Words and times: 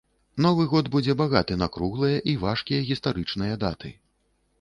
Новы 0.43 0.63
год 0.69 0.85
будзе 0.95 1.15
багаты 1.19 1.57
на 1.63 1.67
круглыя 1.75 2.17
і 2.33 2.35
важкія 2.45 2.79
гістарычныя 2.89 3.61
даты. 3.67 3.93